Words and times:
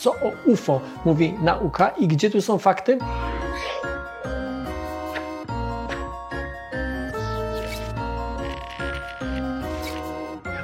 Co 0.00 0.10
o 0.10 0.32
UFO 0.46 0.80
mówi 1.04 1.34
nauka 1.42 1.88
i 1.88 2.08
gdzie 2.08 2.30
tu 2.30 2.42
są 2.42 2.58
fakty? 2.58 2.98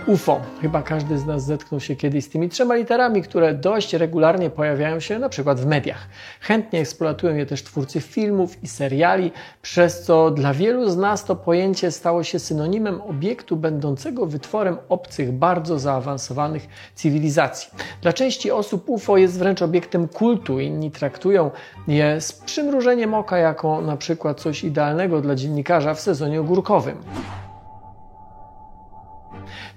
UFO. 0.06 0.40
Chyba 0.62 0.82
każdy 0.82 1.18
z 1.18 1.27
nas 1.27 1.45
zetknął 1.45 1.80
się 1.80 1.96
kiedyś 1.96 2.24
z 2.24 2.29
tymi 2.29 2.48
trzema 2.48 2.74
literami, 2.74 3.22
które 3.22 3.54
dość 3.54 3.95
regularnie 3.95 4.50
pojawiają 4.50 5.00
się 5.00 5.18
na 5.18 5.29
przykład 5.29 5.61
w 5.61 5.66
mediach. 5.66 6.09
Chętnie 6.41 6.80
eksploatują 6.80 7.36
je 7.36 7.46
też 7.46 7.62
twórcy 7.62 8.00
filmów 8.00 8.62
i 8.62 8.69
seriali, 8.69 9.32
przez 9.62 10.02
co 10.02 10.30
dla 10.30 10.55
wielu 10.55 10.91
z 10.91 10.96
nas 10.96 11.24
to 11.24 11.37
pojęcie 11.37 11.91
stało 11.91 12.23
się 12.24 12.38
synonimem 12.38 13.00
obiektu 13.00 13.56
będącego 13.56 14.27
wytworem 14.27 14.77
obcych, 14.88 15.32
bardzo 15.32 15.79
zaawansowanych 15.79 16.68
cywilizacji. 16.95 17.70
Dla 18.02 18.12
części 18.12 18.50
osób 18.50 18.88
UFO 18.88 19.16
jest 19.16 19.38
wręcz 19.38 19.62
obiektem 19.62 20.09
kultu, 20.09 20.61
inni 20.61 20.91
traktują 20.91 21.51
je 21.88 22.20
z 22.20 22.32
przymrużeniem 22.32 23.15
oka 23.15 23.38
jako 23.38 23.80
na 23.80 23.96
przykład 23.96 24.41
coś 24.41 24.65
idealnego 24.65 25.20
dla 25.20 25.34
dziennikarza 25.34 25.95
w 25.95 26.01
sezonie 26.01 26.41
ogórkowym. 26.41 26.96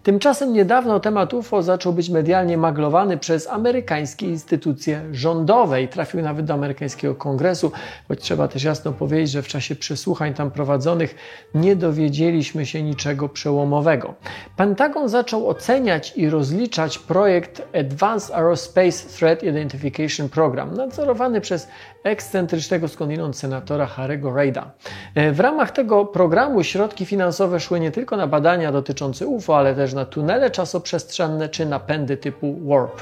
Tymczasem 0.03 0.53
niedawno 0.53 0.99
temat 0.99 1.33
UFO 1.33 1.63
zaczął 1.63 1.93
być 1.93 2.09
medialnie 2.09 2.57
maglowany 2.57 3.17
przez 3.17 3.47
amerykańskie 3.47 4.25
instytucje 4.25 5.01
rządowe 5.11 5.83
i 5.83 5.87
trafił 5.87 6.21
nawet 6.21 6.45
do 6.45 6.53
amerykańskiego 6.53 7.15
kongresu, 7.15 7.71
choć 8.07 8.19
trzeba 8.21 8.47
też 8.47 8.63
jasno 8.63 8.91
powiedzieć, 8.91 9.31
że 9.31 9.41
w 9.41 9.47
czasie 9.47 9.75
przesłuchań 9.75 10.33
tam 10.33 10.51
prowadzonych 10.51 11.15
nie 11.55 11.75
dowiedzieliśmy 11.75 12.65
się 12.65 12.83
niczego 12.83 13.29
przełomowego. 13.29 14.13
Pentagon 14.57 15.09
zaczął 15.09 15.49
oceniać 15.49 16.13
i 16.15 16.29
rozliczać 16.29 16.99
projekt 16.99 17.61
Advanced 17.79 18.35
Aerospace 18.35 19.09
Threat 19.17 19.43
Identification 19.43 20.29
Program, 20.29 20.73
nadzorowany 20.73 21.41
przez 21.41 21.67
ekscentrycznego 22.03 22.87
skądinąd 22.87 23.37
senatora 23.37 23.85
Harry'ego 23.97 24.35
Reida. 24.35 24.71
E, 25.15 25.31
w 25.31 25.39
ramach 25.39 25.71
tego 25.71 26.05
programu 26.05 26.63
środki 26.63 27.05
finansowe 27.05 27.59
szły 27.59 27.79
nie 27.79 27.91
tylko 27.91 28.17
na 28.17 28.27
badania 28.27 28.71
dotyczące 28.71 29.27
UFO, 29.27 29.57
ale 29.57 29.75
też 29.75 29.88
na 29.93 30.05
tunele 30.05 30.51
czasoprzestrzenne 30.51 31.49
czy 31.49 31.65
napędy 31.65 32.17
typu 32.17 32.55
warp. 32.67 33.01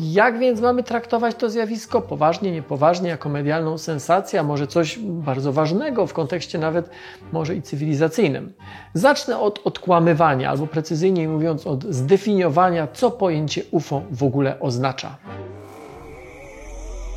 Jak 0.00 0.38
więc 0.38 0.60
mamy 0.60 0.82
traktować 0.82 1.36
to 1.36 1.50
zjawisko? 1.50 2.00
Poważnie, 2.00 2.52
niepoważnie, 2.52 3.08
jako 3.08 3.28
medialną 3.28 3.78
sensację, 3.78 4.40
a 4.40 4.42
może 4.42 4.66
coś 4.66 4.98
bardzo 4.98 5.52
ważnego 5.52 6.06
w 6.06 6.12
kontekście 6.12 6.58
nawet 6.58 6.90
może 7.32 7.54
i 7.54 7.62
cywilizacyjnym? 7.62 8.52
Zacznę 8.94 9.38
od 9.38 9.60
odkłamywania, 9.64 10.50
albo 10.50 10.66
precyzyjniej 10.66 11.28
mówiąc, 11.28 11.66
od 11.66 11.84
zdefiniowania, 11.84 12.88
co 12.92 13.10
pojęcie 13.10 13.62
UFO 13.70 14.02
w 14.10 14.22
ogóle 14.22 14.60
oznacza. 14.60 15.16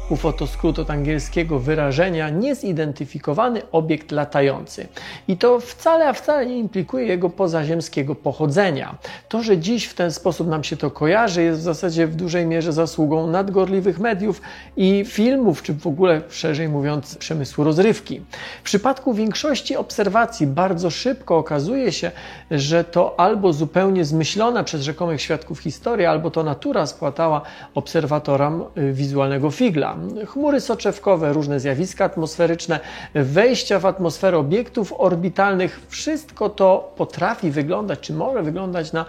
UFO 0.10 0.34
to 0.34 0.48
skrót 0.48 0.80
od 0.80 0.90
angielskiego 0.90 1.60
wyrażenia 1.60 2.30
niezidentyfikowany 2.30 3.62
obiekt 3.72 4.12
latający. 4.12 4.88
I 5.28 5.38
to 5.38 5.60
wcale, 5.60 6.10
a 6.10 6.14
wcale 6.14 6.46
nie 6.46 6.58
implikuje 6.58 7.06
jego 7.06 7.30
pozaziemskiego 7.30 8.16
pochodzenia. 8.16 8.98
To, 9.30 9.44
że 9.44 9.58
dziś 9.58 9.86
w 9.86 9.94
ten 9.94 10.12
sposób 10.12 10.48
nam 10.48 10.64
się 10.64 10.78
to 10.78 10.92
kojarzy, 10.92 11.44
jest 11.44 11.60
w 11.60 11.64
zasadzie 11.64 12.08
w 12.08 12.16
dużej 12.16 12.46
mierze 12.46 12.74
zasługą 12.74 13.28
nadgorliwych 13.28 14.00
mediów 14.00 14.42
i 14.78 15.06
filmów, 15.08 15.64
czy 15.64 15.74
w 15.74 15.88
ogóle 15.88 16.22
szerzej 16.30 16.70
mówiąc 16.70 17.16
przemysłu 17.16 17.64
rozrywki. 17.64 18.22
W 18.60 18.64
przypadku 18.64 19.14
większości 19.14 19.76
obserwacji 19.76 20.48
bardzo 20.48 20.90
szybko 20.90 21.38
okazuje 21.38 21.92
się, 21.92 22.12
że 22.52 22.84
to 22.84 23.20
albo 23.20 23.54
zupełnie 23.54 24.06
zmyślona 24.06 24.64
przez 24.64 24.82
rzekomych 24.82 25.22
świadków 25.22 25.60
historia, 25.60 26.12
albo 26.12 26.32
to 26.32 26.44
natura 26.44 26.86
spłatała 26.86 27.42
obserwatorom 27.76 28.64
y, 28.78 28.94
wizualnego 28.94 29.52
figla 29.52 29.95
chmury 30.28 30.62
soczewkowe, 30.62 31.34
różne 31.34 31.60
zjawiska 31.60 32.06
atmosferyczne, 32.06 32.80
wejścia 33.14 33.80
w 33.80 33.86
atmosferę 33.86 34.38
obiektów 34.38 34.94
orbitalnych, 34.98 35.82
wszystko 35.90 36.50
to 36.50 36.94
potrafi 36.98 37.52
wyglądać, 37.52 38.00
czy 38.00 38.14
może 38.14 38.44
wyglądać 38.44 38.94
na 38.94 39.06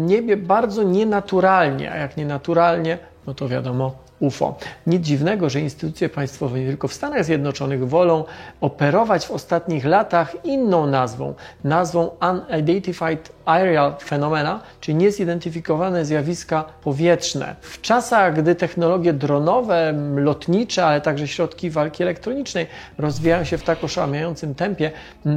niebie 0.00 0.36
bardzo 0.36 0.82
nienaturalnie, 0.82 1.92
a 1.92 1.96
jak 1.96 2.16
nienaturalnie, 2.16 2.98
no 3.26 3.34
to 3.34 3.48
wiadomo, 3.48 4.03
UFO. 4.26 4.58
Nic 4.86 5.02
dziwnego, 5.02 5.50
że 5.50 5.60
instytucje 5.60 6.08
państwowe 6.08 6.60
nie 6.60 6.66
tylko 6.66 6.88
w 6.88 6.94
Stanach 6.94 7.24
Zjednoczonych 7.24 7.88
wolą 7.88 8.24
operować 8.60 9.26
w 9.26 9.30
ostatnich 9.30 9.84
latach 9.84 10.36
inną 10.44 10.86
nazwą, 10.86 11.34
nazwą 11.64 12.10
Unidentified 12.50 13.32
Aerial 13.44 13.94
Phenomena, 13.98 14.60
czyli 14.80 14.94
niezidentyfikowane 14.94 16.04
zjawiska 16.04 16.64
powietrzne. 16.82 17.56
W 17.60 17.80
czasach, 17.80 18.36
gdy 18.36 18.54
technologie 18.54 19.12
dronowe, 19.12 19.94
lotnicze, 20.16 20.86
ale 20.86 21.00
także 21.00 21.28
środki 21.28 21.70
walki 21.70 22.02
elektronicznej 22.02 22.66
rozwijają 22.98 23.44
się 23.44 23.58
w 23.58 23.62
tak 23.62 23.84
oszałamiającym 23.84 24.54
tempie, 24.54 24.90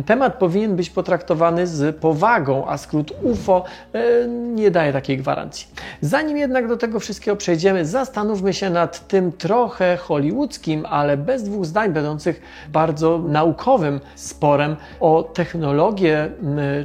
temat 0.05 0.35
powinien 0.35 0.75
być 0.75 0.89
potraktowany 0.89 1.67
z 1.67 1.95
powagą, 1.95 2.67
a 2.67 2.77
skrót 2.77 3.13
UFO 3.23 3.63
e, 3.93 4.27
nie 4.27 4.71
daje 4.71 4.93
takiej 4.93 5.17
gwarancji. 5.17 5.67
Zanim 6.01 6.37
jednak 6.37 6.67
do 6.67 6.77
tego 6.77 6.99
wszystkiego 6.99 7.37
przejdziemy, 7.37 7.85
zastanówmy 7.85 8.53
się 8.53 8.69
nad 8.77 9.07
tym 9.07 9.31
trochę 9.31 9.97
hollywoodzkim, 9.97 10.85
ale 10.85 11.17
bez 11.17 11.43
dwóch 11.43 11.65
zdań 11.65 11.93
będących 11.93 12.41
bardzo 12.69 13.17
naukowym 13.17 13.99
sporem 14.15 14.75
o 14.99 15.23
technologię 15.23 16.31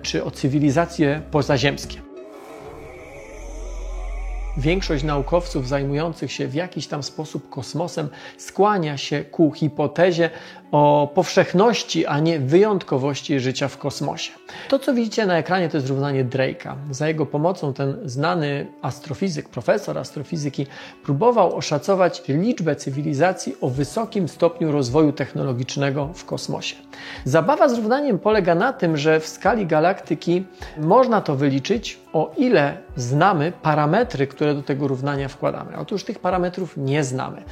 czy 0.03 0.25
o 0.25 0.31
cywilizację 0.31 1.23
pozaziemskie. 1.31 2.03
Większość 4.57 5.05
naukowców 5.05 5.69
zajmujących 5.69 6.33
się 6.33 6.49
w 6.49 6.55
jakiś 6.55 6.87
tam 6.87 7.03
sposób 7.03 7.49
kosmosem 7.49 8.09
skłania 8.39 8.97
się 8.97 9.25
ku 9.25 9.53
hipotezie 9.53 10.31
o 10.73 11.13
powszechności, 11.15 12.07
a 12.07 12.21
nie 12.21 12.39
wyjątkowości 12.39 13.41
życia 13.41 13.69
w 13.69 13.79
kosmosie. 13.79 14.33
To, 14.69 14.79
co 14.79 14.95
widzicie 14.95 15.27
na 15.27 15.39
ekranie, 15.39 15.69
to 15.69 15.77
jest 15.77 15.89
równanie 15.89 16.25
Drake'a. 16.25 16.75
Za 16.91 17.09
jego 17.09 17.27
pomocą 17.27 17.73
ten 17.73 17.97
znany 18.05 18.67
astrofizyk, 18.83 19.49
profesor 19.49 19.99
astrofizyki, 19.99 20.67
próbował 21.05 21.57
oszacować 21.57 22.23
liczbę 22.29 22.77
cywilizacji 22.77 23.57
o 23.61 23.69
wysokim 23.69 24.29
stopniu 24.29 24.73
rozwoju 24.73 25.13
technologicznego 25.13 26.09
w 26.15 26.25
kosmosie. 26.25 26.77
Zabawa 27.25 27.69
z 27.69 27.75
równaniem 27.75 28.19
polega 28.19 28.55
na 28.55 28.73
tym, 28.73 28.97
że 28.97 29.21
w 29.21 29.29
skali 29.29 29.67
galaktyki 29.67 30.45
można 30.79 31.21
to 31.21 31.37
wyliczyć, 31.37 32.03
o 32.13 32.33
ile 32.37 32.77
znamy 32.97 33.53
parametry, 33.63 34.27
które 34.27 34.55
do 34.55 34.63
tego 34.63 34.89
równania 34.89 35.29
wkładamy. 35.29 35.77
Otóż 35.77 36.05
tych 36.05 36.19
parametrów 36.19 36.77
nie 36.77 37.05
znamy. 37.05 37.43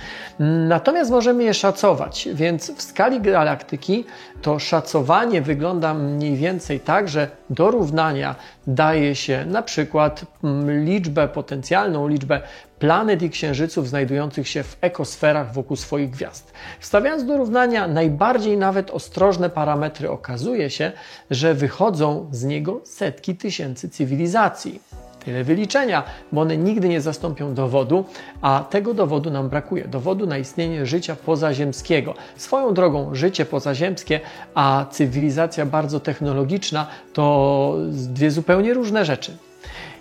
Natomiast 0.69 1.11
możemy 1.11 1.45
je 1.45 1.55
szacować, 1.55 2.29
więc 2.35 2.71
w 2.71 2.83
skali 2.83 3.09
skali 3.10 3.21
galaktyki 3.21 4.04
to 4.43 4.59
szacowanie 4.59 5.43
wygląda 5.43 5.94
mniej 5.94 6.37
więcej 6.37 6.81
tak, 6.81 7.09
że 7.09 7.28
do 7.50 7.71
równania 7.71 8.34
daje 8.66 9.15
się 9.15 9.44
na 9.47 9.62
przykład 9.62 10.25
mm, 10.44 10.84
liczbę, 10.84 11.28
potencjalną 11.28 12.09
liczbę 12.09 12.41
planet 12.78 13.22
i 13.22 13.31
księżyców 13.31 13.88
znajdujących 13.88 14.48
się 14.48 14.62
w 14.62 14.76
ekosferach 14.81 15.53
wokół 15.53 15.76
swoich 15.76 16.10
gwiazd. 16.10 16.53
Wstawiając 16.81 17.25
do 17.25 17.37
równania 17.37 17.88
najbardziej 17.88 18.56
nawet 18.56 18.91
ostrożne 18.91 19.50
parametry, 19.50 20.10
okazuje 20.10 20.71
się, 20.71 20.92
że 21.31 21.54
wychodzą 21.54 22.28
z 22.32 22.44
niego 22.44 22.81
setki 22.84 23.37
tysięcy 23.37 23.88
cywilizacji. 23.88 24.81
Tyle 25.25 25.45
wyliczenia, 25.45 26.03
bo 26.33 26.41
one 26.41 26.57
nigdy 26.57 26.89
nie 26.89 27.01
zastąpią 27.01 27.55
dowodu, 27.55 28.05
a 28.41 28.65
tego 28.71 28.95
dowodu 28.95 29.31
nam 29.31 29.49
brakuje. 29.49 29.89
Dowodu 29.89 30.27
na 30.27 30.39
istnienie 30.39 30.87
życia 30.87 31.17
pozaziemskiego. 31.17 32.15
Swoją 32.37 32.75
drogą, 32.75 33.15
życie 33.15 33.45
pozaziemskie, 33.45 34.21
a 34.55 34.87
cywilizacja 34.91 35.67
bardzo 35.67 36.01
technologiczna 36.01 36.87
to 37.13 37.77
dwie 37.91 38.31
zupełnie 38.31 38.75
różne 38.75 39.05
rzeczy. 39.05 39.37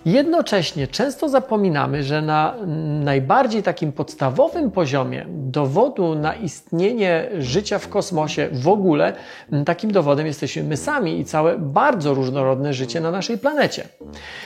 Jednocześnie 0.06 0.88
często 0.88 1.28
zapominamy, 1.28 2.02
że 2.02 2.22
na 2.22 2.54
najbardziej 3.04 3.62
takim 3.62 3.92
podstawowym 3.92 4.70
poziomie 4.70 5.26
dowodu 5.28 6.14
na 6.14 6.34
istnienie 6.34 7.28
życia 7.38 7.78
w 7.78 7.88
kosmosie 7.88 8.48
w 8.52 8.68
ogóle, 8.68 9.12
takim 9.66 9.92
dowodem 9.92 10.26
jesteśmy 10.26 10.62
my 10.62 10.76
sami 10.76 11.20
i 11.20 11.24
całe 11.24 11.58
bardzo 11.58 12.14
różnorodne 12.14 12.74
życie 12.74 13.00
na 13.00 13.10
naszej 13.10 13.38
planecie. 13.38 13.88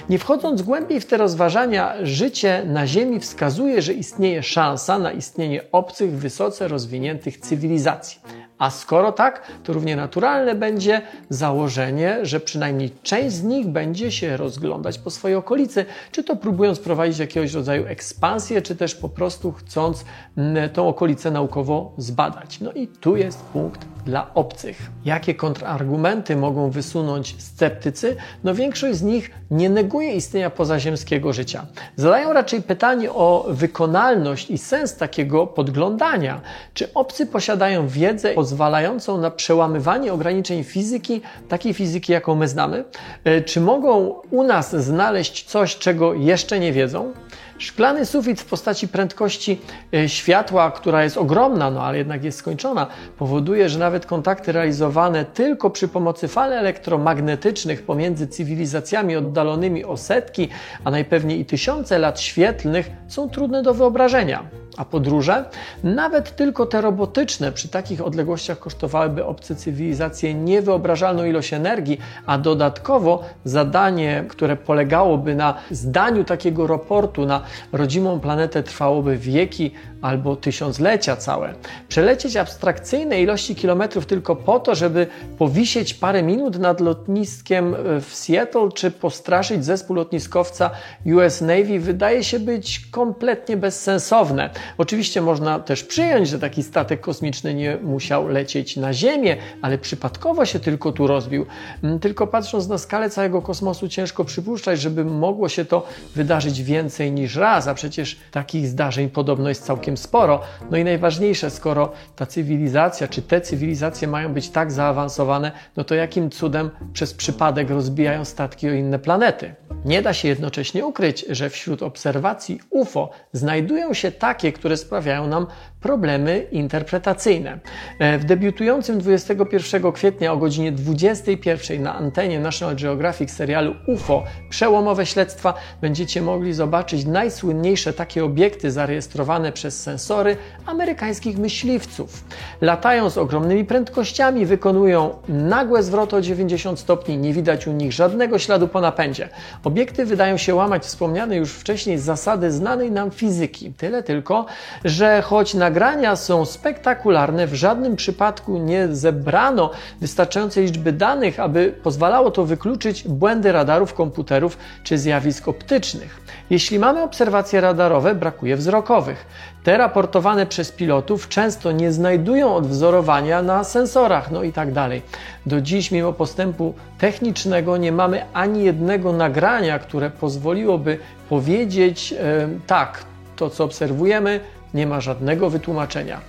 Nie 0.09 0.19
wchodząc 0.19 0.63
głębiej 0.63 1.01
w 1.01 1.07
te 1.07 1.17
rozważania, 1.17 1.95
życie 2.03 2.63
na 2.67 2.87
Ziemi 2.87 3.21
wskazuje, 3.21 3.83
że 3.83 3.93
istnieje 3.93 4.43
szansa 4.43 4.99
na 4.99 5.13
istnienie 5.13 5.61
obcych, 5.73 6.13
wysoce 6.13 6.69
rozwiniętych 6.69 7.39
cywilizacji 7.39 8.21
A 8.59 8.71
skoro 8.71 9.13
tak, 9.13 9.53
to 9.65 9.73
równie 9.73 9.97
naturalne 9.97 10.55
będzie 10.55 11.03
założenie, 11.29 12.19
że 12.23 12.41
przynajmniej 12.41 12.91
część 13.03 13.37
z 13.37 13.43
nich 13.43 13.67
będzie 13.67 14.13
się 14.13 14.37
rozglądać 14.37 14.99
po 14.99 15.11
swojej 15.11 15.37
okolicy, 15.37 15.85
czy 16.13 16.25
to 16.25 16.37
próbując 16.37 16.81
prowadzić 16.81 17.19
jakiegoś 17.19 17.53
rodzaju 17.53 17.87
ekspansję, 17.87 18.63
czy 18.63 18.77
też 18.77 18.95
po 18.95 19.09
prostu 19.09 19.53
chcąc 19.53 20.05
mm, 20.37 20.71
tą 20.71 20.89
okolicę 20.89 21.31
naukowo 21.31 21.93
zbadać. 21.99 22.61
No 22.61 22.73
i 22.73 22.87
tu 22.89 23.17
jest 23.17 23.43
punkt 23.43 23.87
dla 24.05 24.35
obcych. 24.35 24.91
Jakie 25.05 25.35
kontrargumenty 25.35 26.37
mogą 26.37 26.71
wysunąć 26.71 27.43
sceptycy? 27.43 28.17
No 28.45 28.55
większość 28.55 28.99
z 28.99 29.03
nich 29.03 29.31
nie 29.51 29.71
neguje 29.71 30.13
istnienia 30.13 30.51
pozaziemskiego 30.51 31.33
życia. 31.33 31.67
Zadają 31.97 32.33
raczej 32.33 32.63
pytanie 32.63 33.13
o 33.13 33.47
wykonalność 33.49 34.51
i 34.51 34.59
sens 34.59 34.97
takiego 34.97 35.47
podglądania. 35.47 36.41
Czy 36.75 36.95
obcy 36.95 37.27
posiadają 37.27 37.89
wiedzę 37.89 38.35
pozwalającą 38.45 39.19
na 39.19 39.31
przełamywanie 39.31 40.13
ograniczeń 40.13 40.65
fizyki, 40.65 41.21
takiej 41.49 41.75
fizyki, 41.75 42.13
jaką 42.13 42.35
my 42.35 42.49
znamy? 42.49 42.85
E, 43.25 43.41
czy 43.43 43.61
mogą 43.61 44.15
u 44.31 44.43
nas 44.43 44.77
znaleźć 44.77 45.45
coś, 45.45 45.77
czego 45.77 46.15
jeszcze 46.15 46.61
nie 46.61 46.73
wiedzą? 46.73 47.13
Szklany 47.59 48.07
sufit 48.07 48.41
w 48.41 48.45
postaci 48.45 48.89
prędkości 48.89 49.61
e, 49.95 50.09
światła, 50.09 50.71
która 50.71 51.05
jest 51.05 51.17
ogromna, 51.17 51.71
no 51.71 51.83
ale 51.83 51.99
jednak 51.99 52.25
jest 52.25 52.39
skończona, 52.39 52.87
powoduje, 53.19 53.69
że 53.69 53.79
nawet 53.79 54.07
kontakty 54.07 54.53
realizowane 54.53 55.25
tylko 55.25 55.71
przy 55.71 55.89
pomocy 55.89 56.29
fal 56.29 56.53
elektromagnetycznych 56.53 57.83
pomiędzy 57.83 58.27
cywilizacjami 58.27 59.17
oddalonymi 59.17 59.85
o 59.85 59.97
setki, 59.97 60.49
a 60.85 60.91
najpewniej 60.91 61.41
i 61.41 61.45
tysiące 61.45 61.99
lat 61.99 62.21
świetlnych 62.21 62.91
są 63.09 63.29
trudne 63.29 63.63
do 63.63 63.75
wyobrażenia. 63.75 64.65
A 64.77 64.85
podróże, 64.85 65.45
nawet 65.85 66.37
tylko 66.37 66.67
te 66.67 66.81
robotyczne, 66.81 67.53
przy 67.53 67.69
takich 67.69 68.07
odległościach 68.07 68.59
kosztowałyby 68.59 69.25
obce 69.25 69.57
cywilizacje 69.57 70.35
niewyobrażalną 70.35 71.25
ilość 71.25 71.53
energii, 71.53 71.99
a 72.27 72.39
dodatkowo 72.39 73.25
zadanie, 73.45 74.25
które 74.29 74.57
polegałoby 74.57 75.35
na 75.35 75.55
zdaniu 75.71 76.25
takiego 76.25 76.67
raportu 76.67 77.27
na 77.27 77.43
rodzimą 77.73 78.21
planetę 78.21 78.63
trwałoby 78.63 79.17
wieki 79.17 79.71
albo 80.03 80.37
tysiąclecia 80.37 81.17
całe. 81.17 81.55
Przelecieć 81.89 82.37
abstrakcyjne 82.37 83.23
ilości 83.23 83.55
kilometrów 83.55 84.07
tylko 84.07 84.37
po 84.37 84.61
to, 84.61 84.75
żeby 84.75 85.07
powisieć 85.39 85.95
parę 85.95 86.23
minut 86.23 86.59
nad 86.59 86.81
lotniskiem 86.81 87.75
e, 87.75 88.01
w 88.01 88.15
Seattle, 88.15 88.69
czy 88.75 88.91
postraszyć 88.91 89.65
zespół 89.65 89.97
lotniskowca 89.97 90.71
US 91.07 91.41
Navy 91.41 91.81
wydaje 91.81 92.25
się 92.25 92.39
być 92.39 92.81
kompletnie 92.91 93.57
bezsensowne. 93.57 94.51
Oczywiście 94.79 95.21
można 95.23 95.59
też 95.59 95.85
przyjąć, 95.85 96.29
że 96.29 96.39
taki 96.39 96.63
statek 96.63 97.01
kosmiczny 97.01 97.55
nie 97.55 97.77
musiał 97.83 98.29
lecieć 98.29 98.77
na 98.77 98.93
Ziemię, 98.93 99.37
ale 99.63 99.79
przypadkowo 99.79 100.47
się 100.47 100.61
tylko 100.61 100.93
tu 100.93 101.07
rozbił. 101.07 101.47
Mm, 101.83 101.99
tylko 101.99 102.27
patrząc 102.27 102.69
na 102.69 102.79
skalę 102.79 103.11
całego 103.11 103.43
kosmosu, 103.43 103.89
ciężko 103.89 104.25
przypuszczać, 104.25 104.81
żeby 104.81 105.05
mogło 105.05 105.49
się 105.49 105.65
to 105.65 105.87
wydarzyć 106.15 106.63
więcej 106.63 107.13
niż 107.13 107.34
raz, 107.37 107.69
a 107.69 107.75
przecież 107.75 108.17
takich 108.31 108.67
zdarzeń 108.67 109.11
podobno 109.11 109.49
jest 109.49 109.65
całkiem 109.65 109.97
sporo. 109.97 110.41
No 110.71 110.77
i 110.77 110.85
najważniejsze, 110.85 111.51
skoro 111.51 111.93
ta 112.17 112.27
cywilizacja, 112.27 113.09
czy 113.09 113.23
te 113.23 113.41
cywilizacje 113.41 114.09
mają 114.09 114.35
być 114.35 114.51
tak 114.51 114.73
zaawansowane, 114.73 115.53
no 115.77 115.85
to 115.85 115.95
jakim 115.95 116.31
cudem 116.31 116.71
przez 116.93 117.15
przypadek 117.15 117.71
rozbijają 117.71 118.25
statki 118.25 118.69
o 118.69 118.73
inne 118.73 118.99
planety? 118.99 119.55
Nie 119.85 120.03
da 120.03 120.13
się 120.15 120.29
jednocześnie 120.29 120.87
ukryć, 120.87 121.25
że 121.29 121.51
wśród 121.51 121.83
obserwacji 121.83 122.61
UFO 122.71 123.11
znajdują 123.33 123.95
się 123.95 124.13
takie, 124.13 124.53
które 124.53 124.77
sprawiają 124.77 125.27
nam 125.27 125.47
problemy 125.81 126.47
interpretacyjne. 126.53 127.59
E, 127.99 128.19
w 128.19 128.25
debiutującym 128.25 128.99
21 128.99 129.93
kwietnia 129.93 130.33
o 130.33 130.37
godzinie 130.37 130.73
21 130.73 131.83
na 131.83 131.95
antenie 131.95 132.41
National 132.41 132.77
Geographic 132.77 133.31
serialu 133.31 133.75
UFO 133.87 134.25
Przełomowe 134.51 135.07
śledztwa 135.07 135.55
będziecie 135.81 136.23
mogli 136.23 136.53
zobaczyć 136.53 137.05
najsłynniejsze 137.05 137.93
takie 137.93 138.25
obiekty 138.25 138.71
zarejestrowane 138.71 139.53
przez 139.53 139.83
sensory 139.83 140.37
amerykańskich 140.67 141.39
myśliwców. 141.39 142.25
Latają 142.61 143.11
z 143.11 143.19
ogromnymi 143.19 143.65
prędkościami, 143.65 144.47
wykonują 144.47 145.15
nagłe 145.29 145.83
zwroty 145.83 146.17
o 146.17 146.21
90 146.21 146.79
stopni, 146.81 147.19
nie 147.19 147.33
widać 147.33 147.67
u 147.67 147.73
nich 147.73 147.93
żadnego 147.93 148.39
śladu 148.39 148.69
po 148.69 148.81
napędzie. 148.81 149.29
Obiekty 149.75 150.07
wydają 150.07 150.37
się 150.37 150.55
łamać 150.55 150.83
wspomniane 150.83 151.37
już 151.37 151.53
wcześniej 151.53 151.99
zasady 151.99 152.53
znanej 152.53 152.93
nam 152.93 153.11
fizyki. 153.11 153.73
Tyle 153.73 154.03
tylko, 154.03 154.47
że 154.85 155.23
choć 155.23 155.55
nagrania 155.55 156.17
są 156.17 156.45
spektakularne, 156.45 157.47
w 157.47 157.55
żadnym 157.55 157.97
przypadku 157.97 158.59
nie 158.59 158.89
zebrano 158.95 159.71
wystarczającej 160.01 160.65
liczby 160.65 160.93
danych, 160.93 161.41
aby 161.41 161.75
pozwalało 161.83 162.31
to 162.31 162.45
wykluczyć 162.45 163.09
błędy 163.09 163.53
radarów, 163.53 163.95
komputerów 163.95 164.59
czy 164.85 164.99
zjawisk 164.99 165.49
optycznych. 165.49 166.21
Jeśli 166.51 166.79
mamy 166.79 167.03
obserwacje 167.03 167.61
radarowe, 167.61 168.15
brakuje 168.15 168.57
wzrokowych. 168.57 169.27
Te 169.65 169.77
raportowane 169.77 170.47
przez 170.47 170.73
pilotów 170.73 171.29
często 171.29 171.73
nie 171.73 171.93
znajdują 171.93 172.55
odwzorowania 172.55 173.43
na 173.43 173.65
sensorach, 173.65 174.31
no 174.31 174.43
i 174.43 174.53
tak 174.53 174.73
dalej. 174.73 175.03
Do 175.47 175.61
dziś, 175.61 175.91
mimo 175.91 176.13
postępu 176.13 176.75
technicznego, 176.99 177.77
nie 177.77 177.93
mamy 177.93 178.25
ani 178.33 178.65
jednego 178.65 179.13
nagrania, 179.13 179.79
które 179.79 180.11
pozwoliłoby 180.11 180.99
powiedzieć, 181.29 182.13
e, 182.13 182.49
tak, 182.67 183.05
to 183.37 183.51
co 183.51 183.65
obserwujemy, 183.65 184.41
nie 184.75 184.87
ma 184.87 185.01
żadnego 185.01 185.51
wytłumaczenia. 185.51 186.21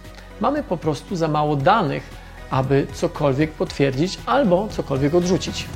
Mamy 0.41 0.63
po 0.63 0.77
prostu 0.77 1.15
za 1.15 1.27
mało 1.27 1.55
danych, 1.55 2.03
aby 2.49 2.87
cokolwiek 2.93 3.51
potwierdzić 3.51 4.19
albo 4.25 4.67
cokolwiek 4.67 5.15
odrzucić. 5.15 5.67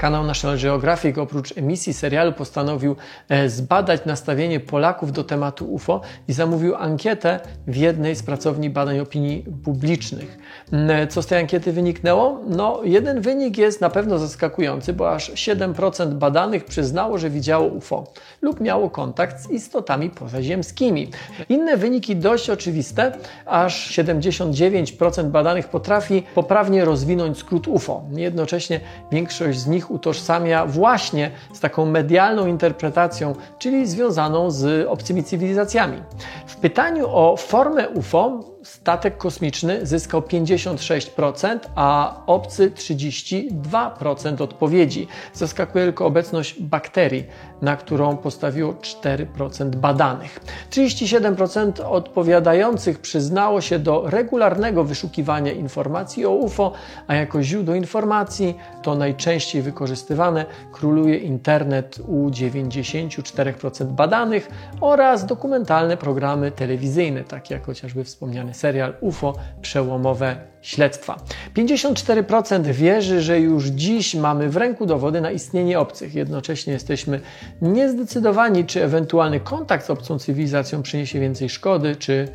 Kanał 0.00 0.24
National 0.24 0.58
Geographic 0.58 1.18
oprócz 1.18 1.58
emisji 1.58 1.94
serialu 1.94 2.32
postanowił 2.32 2.96
e, 3.28 3.48
zbadać 3.48 4.04
nastawienie 4.04 4.60
Polaków 4.60 5.12
do 5.12 5.24
tematu 5.24 5.72
UFO 5.74 6.00
i 6.28 6.32
zamówił 6.32 6.74
ankietę 6.76 7.40
w 7.66 7.76
jednej 7.76 8.16
z 8.16 8.22
pracowni 8.22 8.70
badań 8.70 9.00
opinii 9.00 9.44
publicznych. 9.64 10.38
Mm, 10.72 10.90
e, 10.90 11.06
co 11.06 11.22
z 11.22 11.26
tej 11.26 11.38
ankiety 11.38 11.72
wyniknęło? 11.72 12.40
No, 12.46 12.80
jeden 12.84 13.20
wynik 13.20 13.58
jest 13.58 13.80
na 13.80 13.90
pewno 13.90 14.18
zaskakujący, 14.18 14.92
bo 14.92 15.14
aż 15.14 15.32
7% 15.32 16.14
badanych 16.14 16.64
przyznało, 16.64 17.18
że 17.18 17.30
widziało 17.30 17.66
UFO 17.66 18.12
lub 18.42 18.60
miało 18.60 18.90
kontakt 18.90 19.40
z 19.40 19.50
istotami 19.50 20.10
pozaziemskimi. 20.10 21.10
Inne 21.48 21.76
wyniki 21.76 22.16
dość 22.16 22.50
oczywiste, 22.50 23.12
aż 23.46 23.90
79% 23.90 25.24
badanych 25.30 25.68
potrafi 25.68 26.22
poprawnie 26.34 26.84
rozwinąć 26.84 27.38
skrót 27.38 27.68
UFO. 27.68 28.02
Jednocześnie 28.12 28.80
większość 29.12 29.58
z 29.58 29.66
nich 29.66 29.89
utożsamia 29.90 30.66
właśnie 30.66 31.30
z 31.52 31.60
taką 31.60 31.86
medialną 31.86 32.46
interpretacją, 32.46 33.34
czyli 33.58 33.86
związaną 33.86 34.50
z 34.50 34.86
obcymi 34.88 35.24
cywilizacjami. 35.24 36.02
W 36.46 36.56
pytaniu 36.56 37.06
o 37.08 37.36
formę 37.36 37.88
UFO 37.88 38.49
statek 38.62 39.18
kosmiczny 39.18 39.86
zyskał 39.86 40.20
56%, 40.20 41.58
a 41.74 42.20
obcy 42.26 42.70
32% 42.70 44.42
odpowiedzi. 44.42 45.08
Zaskakuje 45.34 45.84
tylko 45.84 46.06
obecność 46.06 46.62
bakterii, 46.62 47.24
na 47.62 47.76
którą 47.76 48.16
postawiło 48.16 48.72
4% 48.72 49.70
badanych. 49.76 50.40
37% 50.70 51.82
odpowiadających 51.84 52.98
przyznało 52.98 53.60
się 53.60 53.78
do 53.78 54.10
regularnego 54.10 54.84
wyszukiwania 54.84 55.52
informacji 55.52 56.26
o 56.26 56.30
UFO, 56.30 56.72
a 57.06 57.14
jako 57.14 57.42
źródło 57.42 57.74
informacji 57.74 58.54
to 58.82 58.94
najczęściej 58.94 59.62
wykorzystywane 59.62 60.46
króluje 60.72 61.18
internet 61.18 61.98
u 62.06 62.30
94% 62.30 63.84
badanych 63.84 64.48
oraz 64.80 65.26
dokumentalne 65.26 65.96
programy 65.96 66.50
telewizyjne, 66.50 67.24
takie 67.24 67.54
jak 67.54 67.66
chociażby 67.66 68.04
wspomniane 68.04 68.49
serial 68.54 68.94
UFO 69.00 69.34
Przełomowe 69.62 70.36
Śledztwa. 70.62 71.16
54% 71.56 72.64
wierzy, 72.64 73.22
że 73.22 73.40
już 73.40 73.66
dziś 73.66 74.14
mamy 74.14 74.48
w 74.48 74.56
ręku 74.56 74.86
dowody 74.86 75.20
na 75.20 75.30
istnienie 75.30 75.78
obcych. 75.78 76.14
Jednocześnie 76.14 76.72
jesteśmy 76.72 77.20
niezdecydowani, 77.62 78.64
czy 78.64 78.84
ewentualny 78.84 79.40
kontakt 79.40 79.86
z 79.86 79.90
obcą 79.90 80.18
cywilizacją 80.18 80.82
przyniesie 80.82 81.20
więcej 81.20 81.48
szkody, 81.48 81.96
czy 81.96 82.28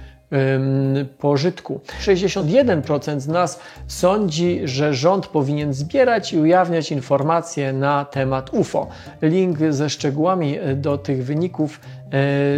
pożytku. 1.19 1.79
61% 2.05 3.19
z 3.19 3.27
nas 3.27 3.59
sądzi, 3.87 4.61
że 4.63 4.93
rząd 4.93 5.27
powinien 5.27 5.73
zbierać 5.73 6.33
i 6.33 6.39
ujawniać 6.39 6.91
informacje 6.91 7.73
na 7.73 8.05
temat 8.05 8.53
UFO. 8.53 8.87
Link 9.21 9.57
ze 9.69 9.89
szczegółami 9.89 10.57
do 10.75 10.97
tych 10.97 11.25
wyników 11.25 11.79
e, 11.79 11.94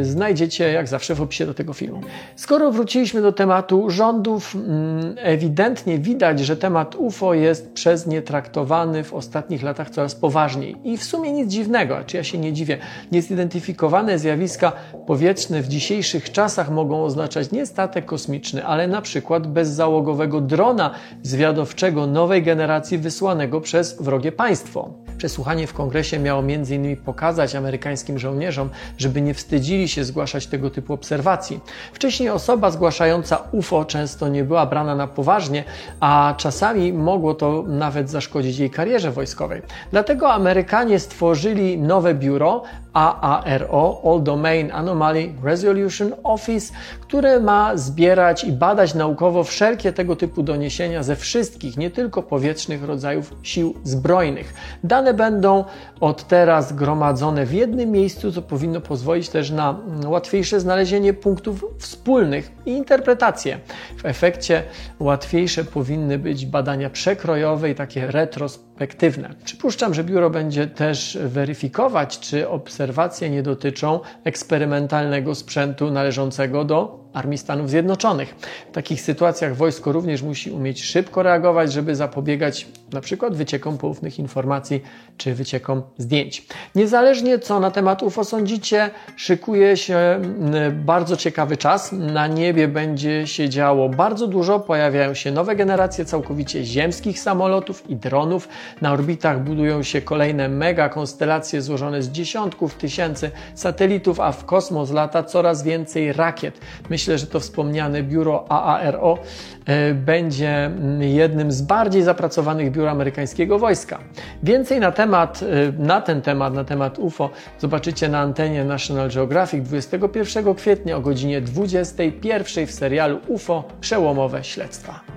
znajdziecie 0.01 0.71
jak 0.71 0.87
zawsze 0.87 1.15
w 1.15 1.21
opisie 1.21 1.45
do 1.45 1.53
tego 1.53 1.73
filmu. 1.73 2.01
Skoro 2.35 2.71
wróciliśmy 2.71 3.21
do 3.21 3.31
tematu 3.31 3.89
rządów, 3.89 4.55
mm, 4.55 5.15
ewidentnie 5.17 5.99
widać, 5.99 6.39
że 6.39 6.57
temat 6.57 6.95
UFO 6.95 7.33
jest 7.33 7.73
przez 7.73 8.07
nie 8.07 8.21
traktowany 8.21 9.03
w 9.03 9.13
ostatnich 9.13 9.63
latach 9.63 9.89
coraz 9.89 10.15
poważniej. 10.15 10.75
I 10.83 10.97
w 10.97 11.03
sumie 11.03 11.31
nic 11.31 11.51
dziwnego, 11.51 11.97
czy 12.05 12.17
ja 12.17 12.23
się 12.23 12.37
nie 12.37 12.53
dziwię. 12.53 12.77
Niezidentyfikowane 13.11 14.19
zjawiska 14.19 14.71
powietrzne 15.07 15.61
w 15.61 15.67
dzisiejszych 15.67 16.31
czasach 16.31 16.69
mogą 16.69 17.03
oznaczać 17.03 17.51
nie 17.51 17.65
statek 17.65 18.05
kosmiczny, 18.05 18.65
ale 18.65 18.87
na 18.87 19.01
przykład 19.01 19.47
bezzałogowego 19.47 20.41
drona 20.41 20.91
zwiadowczego 21.23 22.07
nowej 22.07 22.43
generacji 22.43 22.97
wysłanego 22.97 23.61
przez 23.61 24.01
wrogie 24.01 24.31
państwo. 24.31 25.06
Przesłuchanie 25.17 25.67
w 25.67 25.73
kongresie 25.73 26.19
miało 26.19 26.39
m.in. 26.41 26.97
pokazać 26.97 27.55
amerykańskim 27.55 28.19
żołnierzom, 28.19 28.69
żeby 28.97 29.21
nie 29.21 29.33
wstydzili 29.33 29.87
się 29.87 30.03
zgłaszać 30.03 30.47
tego 30.47 30.69
typu 30.69 30.93
obserwacji. 30.93 31.59
Wcześniej 31.93 32.29
osoba 32.29 32.71
zgłaszająca 32.71 33.37
UFO 33.51 33.85
często 33.85 34.27
nie 34.27 34.43
była 34.43 34.65
brana 34.65 34.95
na 34.95 35.07
poważnie, 35.07 35.63
a 35.99 36.33
czasami 36.37 36.93
mogło 36.93 37.33
to 37.33 37.63
nawet 37.67 38.09
zaszkodzić 38.09 38.59
jej 38.59 38.69
karierze 38.69 39.11
wojskowej. 39.11 39.61
Dlatego 39.91 40.33
Amerykanie 40.33 40.99
stworzyli 40.99 41.77
nowe 41.77 42.13
biuro 42.13 42.63
AARO, 42.97 44.01
All 44.05 44.23
Domain 44.23 44.71
Anomaly 44.71 45.33
Resolution 45.43 46.13
Office, 46.23 46.73
które 47.01 47.39
ma 47.39 47.77
zbierać 47.77 48.43
i 48.43 48.51
badać 48.51 48.93
naukowo 48.93 49.43
wszelkie 49.43 49.93
tego 49.93 50.15
typu 50.15 50.43
doniesienia 50.43 51.03
ze 51.03 51.15
wszystkich, 51.15 51.77
nie 51.77 51.91
tylko 51.91 52.23
powietrznych 52.23 52.83
rodzajów 52.83 53.33
sił 53.43 53.73
zbrojnych. 53.83 54.53
Dane 54.83 55.13
będą 55.13 55.63
od 55.99 56.27
teraz 56.27 56.73
gromadzone 56.73 57.45
w 57.45 57.53
jednym 57.53 57.91
miejscu, 57.91 58.31
co 58.31 58.41
powinno 58.41 58.81
pozwolić 58.81 59.29
też 59.29 59.51
na 59.51 59.79
łatwiejsze 60.05 60.59
znalezienie 60.59 61.13
punktów 61.13 61.65
wspólnych 61.79 62.51
i 62.65 62.71
interpretacje. 62.71 63.59
W 63.97 64.05
efekcie 64.05 64.63
łatwiejsze 64.99 65.63
powinny 65.63 66.17
być 66.17 66.45
badania 66.45 66.89
przekrojowe 66.89 67.69
i 67.69 67.75
takie 67.75 68.11
retrospektywne. 68.11 69.29
Przypuszczam, 69.43 69.93
że 69.93 70.03
biuro 70.03 70.29
będzie 70.29 70.67
też 70.67 71.17
weryfikować, 71.21 72.19
czy 72.19 72.49
obserwacje 72.87 73.29
nie 73.29 73.43
dotyczą 73.43 73.99
eksperymentalnego 74.23 75.35
sprzętu 75.35 75.91
należącego 75.91 76.63
do 76.63 77.07
Armii 77.13 77.37
Stanów 77.37 77.69
Zjednoczonych. 77.69 78.35
W 78.71 78.73
takich 78.73 79.01
sytuacjach 79.01 79.55
wojsko 79.55 79.91
również 79.91 80.21
musi 80.21 80.51
umieć 80.51 80.83
szybko 80.83 81.23
reagować, 81.23 81.73
żeby 81.73 81.95
zapobiegać 81.95 82.67
na 82.93 83.01
przykład 83.01 83.35
wyciekom 83.35 83.77
poufnych 83.77 84.19
informacji 84.19 84.81
czy 85.17 85.33
wyciekom 85.33 85.81
zdjęć. 85.97 86.45
Niezależnie 86.75 87.39
co 87.39 87.59
na 87.59 87.71
temat 87.71 88.03
UFO 88.03 88.23
sądzicie, 88.23 88.89
szykuje 89.15 89.77
się 89.77 89.97
mm, 89.97 90.85
bardzo 90.85 91.17
ciekawy 91.17 91.57
czas. 91.57 91.91
Na 91.91 92.27
niebie 92.27 92.67
będzie 92.67 93.27
się 93.27 93.49
działo 93.49 93.89
bardzo 93.89 94.27
dużo, 94.27 94.59
pojawiają 94.59 95.13
się 95.13 95.31
nowe 95.31 95.55
generacje 95.55 96.05
całkowicie 96.05 96.63
ziemskich 96.63 97.19
samolotów 97.19 97.89
i 97.89 97.95
dronów. 97.95 98.47
Na 98.81 98.93
orbitach 98.93 99.43
budują 99.43 99.83
się 99.83 100.01
kolejne 100.01 100.49
mega 100.49 100.89
konstelacje 100.89 101.61
złożone 101.61 102.01
z 102.01 102.09
dziesiątków 102.09 102.76
tysięcy 102.77 103.31
satelitów, 103.55 104.19
a 104.19 104.31
w 104.31 104.45
kosmos 104.45 104.91
lata 104.91 105.23
coraz 105.23 105.63
więcej 105.63 106.13
rakiet. 106.13 106.59
Myślę, 106.89 107.17
że 107.17 107.27
to 107.27 107.39
wspomniane 107.39 108.03
biuro 108.03 108.51
AARO 108.51 109.17
e, 109.65 109.93
będzie 109.93 110.65
mm, 110.65 111.01
jednym 111.03 111.51
z 111.51 111.61
bardziej 111.61 112.03
zapracowanych 112.03 112.71
biur 112.71 112.87
amerykańskiego 112.87 113.59
wojska. 113.59 113.99
Więcej 114.43 114.79
na 114.79 114.91
temat, 114.91 115.43
e, 115.43 115.83
na 115.83 116.01
ten 116.01 116.21
temat, 116.21 116.53
na 116.53 116.63
temat 116.63 116.99
UFO 116.99 117.29
zobaczycie 117.59 118.09
na 118.09 118.19
antenie 118.19 118.63
National 118.63 119.09
Geographic 119.09 119.63
21 119.63 120.55
kwietnia 120.55 120.97
o 120.97 121.01
godzinie 121.01 121.41
21 121.41 122.67
w 122.67 122.71
serialu 122.71 123.19
UFO 123.27 123.63
Przełomowe 123.81 124.43
Śledztwa. 124.43 125.16